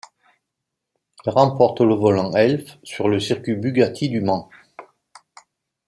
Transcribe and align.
Il 1.23 1.29
remporte 1.29 1.81
le 1.81 1.93
Volant 1.93 2.31
Elf 2.33 2.79
sur 2.81 3.07
le 3.07 3.19
Circuit 3.19 3.53
Bugatti 3.53 4.09
du 4.09 4.19
Mans. 4.19 4.49